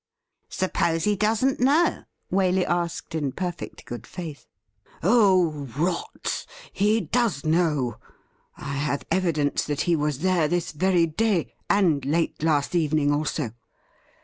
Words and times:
'Suppose 0.49 1.03
he 1.03 1.15
doesn't 1.15 1.59
know?' 1.59 2.05
Waley 2.33 2.65
asked 2.65 3.13
in 3.13 3.33
perfect 3.33 3.85
good 3.85 4.07
faith. 4.07 4.47
SOO 5.03 5.03
THE 5.03 5.07
RIDDLE 5.07 5.13
RING' 5.13 5.73
Oh, 5.75 5.79
rot! 5.79 6.45
He 6.73 7.01
does 7.01 7.45
know. 7.45 7.97
I 8.57 8.73
have 8.73 9.05
evidence 9.11 9.63
that 9.65 9.81
he 9.81 9.95
was 9.95 10.21
there 10.21 10.47
this 10.47 10.71
very 10.71 11.05
day, 11.05 11.53
and 11.69 12.03
late 12.03 12.41
last 12.41 12.73
evening 12.73 13.11
also.' 13.13 13.51